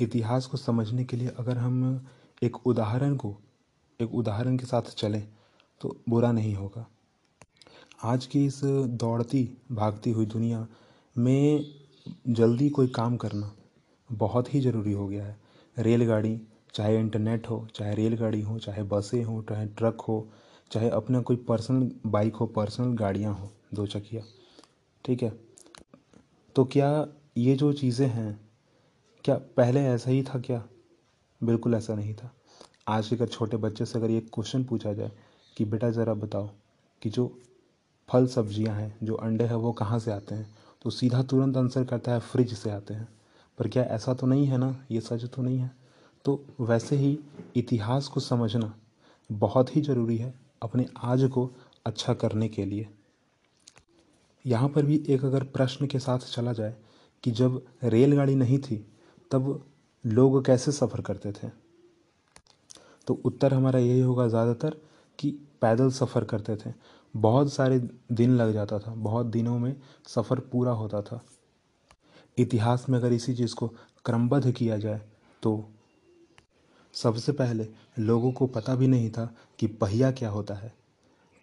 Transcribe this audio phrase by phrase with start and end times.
[0.00, 2.06] इतिहास को समझने के लिए अगर हम
[2.42, 3.36] एक उदाहरण को,
[4.00, 5.26] एक उदाहरण के साथ चलें
[5.80, 6.86] तो बुरा नहीं होगा।
[8.02, 10.66] आज की इस दौड़ती, भागती हुई दुनिया
[11.18, 11.64] में
[12.28, 13.52] जल्दी कोई काम करना
[14.12, 15.36] बहुत ही ज़रूरी हो गया है।
[15.78, 16.40] रेलगाड़ी,
[16.74, 20.28] चाहे इंटरनेट हो, चाहे रेलगाड़ी हो, चाहे बसें हो, चाहे ट्रक हो,
[20.70, 24.22] चाहे अपना कोई पर्सनल बाइक हो, पर्सनल गाड़ियाँ हो, दो चकिया
[25.04, 25.32] ठीक है?
[26.56, 28.43] तो क्या ये जो चीज़ें हैं
[29.24, 30.64] क्या पहले ऐसा ही था क्या?
[31.44, 32.30] बिल्कुल ऐसा नहीं था।
[32.88, 35.12] आज के अगर छोटे बच्चे से अगर ये क्वेश्चन पूछा जाए
[35.56, 36.50] कि बेटा ज़रा बताओ
[37.02, 37.40] कि जो
[38.08, 40.54] फल सब्ज़ियाँ हैं, जो अंडे हैं, वो कहाँ से आते हैं?
[40.82, 43.08] तो सीधा तुरंत आंसर करता है फ्रिज से आते हैं।
[43.58, 44.86] पर क्या ऐसा तो नहीं है ना?
[44.90, 45.70] ये सच तो नहीं है।
[46.24, 47.18] तो वैसे ही
[47.56, 48.74] इतिहास को समझना
[49.32, 51.50] बहुत ही ज़रूरी है अपने आज को
[51.86, 52.88] अच्छा करने के लिए।
[54.46, 56.76] यहाँ पर भी एक अगर प्रश्न के साथ चला जाए
[57.22, 58.86] कि जब रेलगाड़ी नहीं थी
[59.30, 59.64] तब
[60.04, 61.48] लोग कैसे सफ़र करते थे?
[63.06, 64.76] तो उत्तर हमारा यही होगा ज़्यादातर
[65.18, 65.30] कि
[65.62, 66.72] पैदल सफ़र करते थे।
[67.14, 67.78] बहुत सारे
[68.12, 69.74] दिन लग जाता था, बहुत दिनों में
[70.06, 71.20] सफ़र पूरा होता था।
[72.38, 73.68] इतिहास में अगर इसी चीज़ को
[74.04, 75.00] क्रमबद्ध किया जाए
[75.42, 75.68] तो
[76.94, 77.66] सबसे पहले
[77.98, 79.24] लोगों को पता भी नहीं था
[79.58, 80.72] कि पहिया क्या होता है।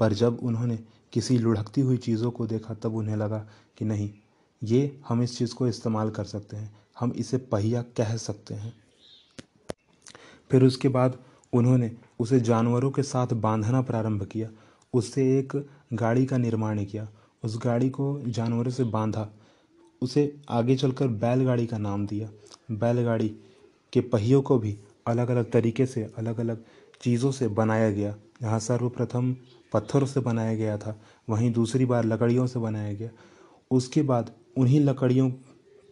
[0.00, 0.78] पर जब उन्होंने
[1.12, 3.46] किसी लुढ़कती हुई चीज़ों को देखा, तब उन्हें लगा
[3.78, 4.10] कि नहीं,
[4.62, 8.74] ये हम इस चीज़ को इस्तेमाल कर सकते हैं। हम इसे पहिया कह सकते हैं।
[10.50, 11.18] फिर उसके बाद
[11.52, 14.48] उन्होंने उसे जानवरों के साथ बांधना प्रारंभ किया।
[14.94, 17.08] उससे एक गाड़ी का निर्माण किया।
[17.44, 19.28] उस गाड़ी को जानवरों से बांधा।
[20.02, 22.30] उसे आगे चलकर बैलगाड़ी का नाम दिया।
[22.70, 23.28] बैलगाड़ी
[23.92, 26.64] के पहियों को भी अलग अलग तरीके से अलग अलग
[27.02, 29.36] चीज़ों से बनाया गया। जहाँ सर्वप्रथम
[29.72, 33.10] पत्थरों से बनाया गया था, वहीं दूसरी बार लकड़ियों से बनाया गया।
[33.70, 35.30] उसके बाद उन्हीं लकड़ियों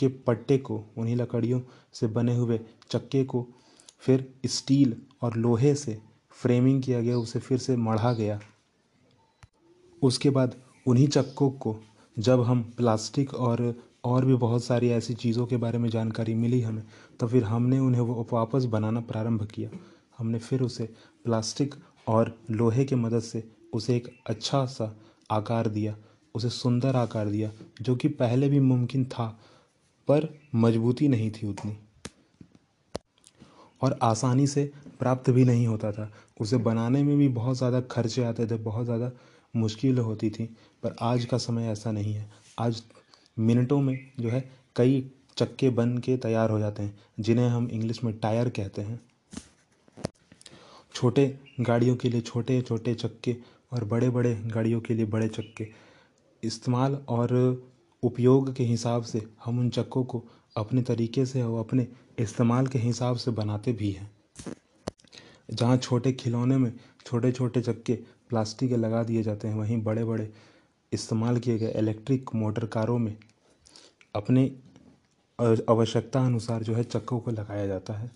[0.00, 1.60] के पट्टे को, उन्हीं लकड़ियों
[1.92, 3.46] से बने हुए चक्के को
[4.02, 5.98] फिर स्टील और लोहे से
[6.38, 8.40] फ्रेमिंग किया गया, उसे फिर से मढ़ा गया।
[10.02, 10.54] उसके बाद
[10.86, 11.76] उन्हीं चक्कों को,
[12.16, 13.74] जब हम प्लास्टिक और
[14.04, 16.82] और भी बहुत सारी ऐसी चीज़ों के बारे में जानकारी मिली हमें
[17.20, 19.70] तो फिर हमने उन्हें वो वापस बनाना प्रारंभ किया।
[20.18, 20.84] हमने फिर उसे
[21.24, 21.74] प्लास्टिक
[22.08, 23.42] और लोहे के मदद से
[23.74, 24.94] उसे एक अच्छा सा
[25.30, 25.96] आकार दिया,
[26.34, 27.50] उसे सुंदर आकार दिया,
[27.82, 29.26] जो कि पहले भी मुमकिन था।
[30.08, 31.76] पर मजबूती नहीं थी उतनी।
[33.80, 34.70] और आसानी से
[35.00, 36.10] प्राप्त भी नहीं होता था।
[36.40, 39.10] उसे बनाने में भी बहुत ज़्यादा खर्चे आते थे, बहुत ज़्यादा
[39.54, 40.44] मुश्किल होती थी।
[40.82, 42.82] पर आज का समय ऐसा नहीं है। आज
[43.36, 48.02] मिनटों में जो है कई चक्के बन के तैयार हो जाते हैं, जिन्हें हम इंग्लिश
[48.04, 49.00] में टायर कहते हैं।
[50.94, 51.26] छोटे
[51.60, 53.36] गाड़ियों के लिए छोटे छोटे चक्के
[53.72, 55.66] और बड़े बड़े गाड़ियों के लिए बड़े चक्के
[56.42, 57.30] इस्तेमाल और
[58.04, 60.24] उपयोग के हिसाब से हम उन चक्कों को
[60.56, 61.86] अपने तरीके से और अपने
[62.18, 64.10] इस्तेमाल के हिसाब से बनाते भी हैं।
[65.50, 66.72] जहाँ छोटे खिलौने में
[67.06, 67.94] छोटे छोटे चक्के
[68.28, 70.32] प्लास्टिक के लगा दिए जाते हैं, वहीं बड़े बड़े
[70.92, 73.16] इस्तेमाल किए गए इलेक्ट्रिक मोटर कारों में
[74.14, 74.56] अपने
[75.70, 78.10] आवश्यकता अनुसार जो है चक्कों को लगाया जाता है।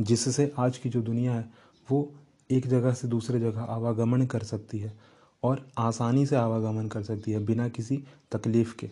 [0.00, 1.52] जिससे आज की जो दुनिया है,
[1.90, 2.12] वो
[2.50, 5.11] एक जगह से दूसरे जगह आवागमन कर सकती है।
[5.42, 8.90] और आसानी से आवागमन कर सकती है बिना किसी तकलीफ़ के।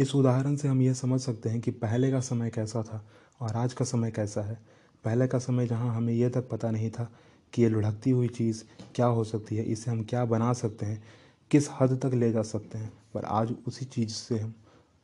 [0.00, 3.04] इस उदाहरण से हम यह समझ सकते हैं कि पहले का समय कैसा था
[3.40, 4.58] और आज का समय कैसा है।
[5.04, 7.10] पहले का समय जहाँ हमें यह तक पता नहीं था
[7.52, 8.62] कि ये लुढ़कती हुई चीज़
[8.94, 11.02] क्या हो सकती है, इसे हम क्या बना सकते हैं,
[11.50, 14.54] किस हद तक ले जा सकते हैं, पर आज उसी चीज़ से हम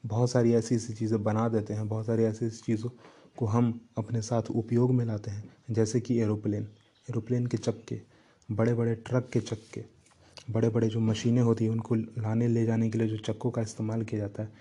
[0.07, 2.91] बहुत सारी ऐसी ऐसी चीज़ें बना देते हैं, बहुत सारी ऐसी ऐसी चीज़ों
[3.37, 6.69] को हम अपने साथ उपयोग में लाते हैं, जैसे कि एरोप्लेन।
[7.09, 8.01] एरोप्लेन के चक्के
[8.51, 9.85] बड़े बड़े ट्रक के चक्के
[10.51, 13.63] बड़े बड़े जो मशीनें होती हैं, उनको लाने, ले जाने के लिए जो चक्कों का
[13.63, 14.53] इस्तेमाल किया जाता है,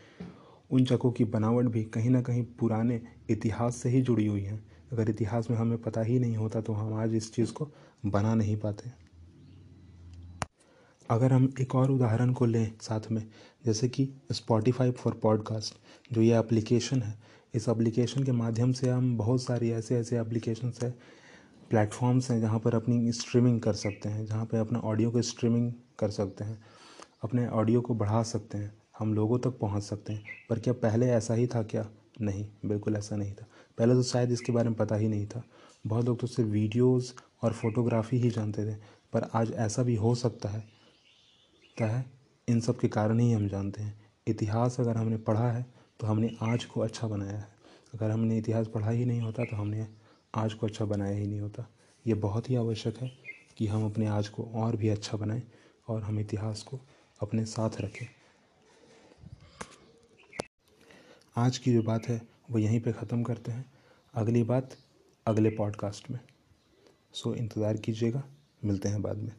[0.71, 4.65] उन चक्कों की बनावट भी कहीं ना कहीं पुराने इतिहास से ही जुड़ी हुई हैं।
[4.91, 7.69] अगर इतिहास में हमें पता ही नहीं होता तो हम आज इस चीज़ को
[8.05, 8.91] बना नहीं पाते।
[11.09, 13.27] अगर हम एक और उदाहरण को लें साथ में,
[13.65, 15.75] जैसे कि स्पॉटिफाई फॉर पॉडकास्ट
[16.13, 17.19] जो ये एप्लीकेशन है,
[17.55, 21.17] इस एप्लीकेशन के माध्यम से हम बहुत सारी ऐसे ऐसे एप्लीकेशंस है
[21.69, 25.71] प्लेटफॉर्म्स हैं जहाँ पर अपनी स्ट्रीमिंग कर सकते हैं, जहाँ पर अपना ऑडियो को स्ट्रीमिंग
[25.99, 26.59] कर सकते हैं,
[27.23, 31.07] अपने ऑडियो को बढ़ा सकते हैं, हम लोगों तक पहुँच सकते हैं। पर क्या पहले
[31.07, 31.89] ऐसा ही था क्या?
[32.21, 33.45] नहीं, बिल्कुल ऐसा नहीं था।
[33.77, 35.43] पहले तो शायद इसके बारे में पता ही नहीं था।
[35.87, 37.11] बहुत लोग तो सिर्फ़ वीडियोज़
[37.43, 38.75] और फोटोग्राफी ही जानते थे,
[39.13, 40.63] पर आज ऐसा भी हो सकता है
[41.77, 42.05] क्या है,
[42.47, 45.65] इन सब के कारण ही हम जानते हैं। इतिहास अगर हमने पढ़ा है
[45.99, 47.47] तो हमने आज को अच्छा बनाया है।
[47.93, 49.87] अगर हमने इतिहास पढ़ा ही नहीं होता तो हमने
[50.33, 51.67] आज को अच्छा बनाया ही नहीं होता।
[52.07, 53.11] ये बहुत ही आवश्यक है
[53.57, 55.43] कि हम अपने आज को और भी अच्छा बनाएँ
[55.87, 56.79] और हम इतिहास को
[57.21, 58.05] अपने साथ रखें।
[61.37, 62.21] आज की जो बात है,
[62.51, 63.65] वो यहीं पे ख़त्म करते हैं।
[64.13, 64.77] अगली बात
[65.25, 66.19] अगले पॉडकास्ट में।
[67.13, 68.23] सो इंतज़ार कीजिएगा।
[68.65, 69.31] मिलते हैं बाद में।